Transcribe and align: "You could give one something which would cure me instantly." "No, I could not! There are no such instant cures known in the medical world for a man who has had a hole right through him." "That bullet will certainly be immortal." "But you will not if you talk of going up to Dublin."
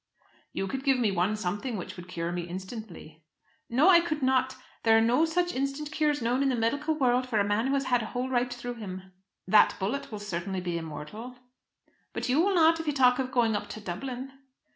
"You 0.51 0.67
could 0.67 0.83
give 0.83 0.97
one 1.15 1.35
something 1.35 1.77
which 1.77 1.95
would 1.95 2.07
cure 2.07 2.31
me 2.31 2.47
instantly." 2.47 3.23
"No, 3.69 3.87
I 3.87 3.99
could 3.99 4.23
not! 4.23 4.55
There 4.81 4.97
are 4.97 5.01
no 5.01 5.25
such 5.25 5.53
instant 5.53 5.91
cures 5.91 6.23
known 6.23 6.41
in 6.41 6.49
the 6.49 6.55
medical 6.55 6.95
world 6.95 7.29
for 7.29 7.39
a 7.39 7.43
man 7.43 7.67
who 7.67 7.75
has 7.75 7.83
had 7.83 8.01
a 8.01 8.07
hole 8.07 8.27
right 8.27 8.51
through 8.51 8.77
him." 8.81 9.11
"That 9.47 9.75
bullet 9.79 10.11
will 10.11 10.17
certainly 10.17 10.59
be 10.59 10.75
immortal." 10.79 11.35
"But 12.13 12.29
you 12.29 12.41
will 12.41 12.55
not 12.55 12.79
if 12.79 12.87
you 12.87 12.93
talk 12.93 13.19
of 13.19 13.31
going 13.31 13.55
up 13.55 13.67
to 13.69 13.79
Dublin." 13.79 14.31